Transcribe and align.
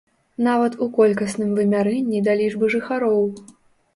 Нават 0.45 0.77
у 0.85 0.85
колькасным 0.97 1.51
вымярэнні 1.59 2.21
да 2.27 2.33
лічбы 2.41 2.65
жыхароў. 2.77 3.21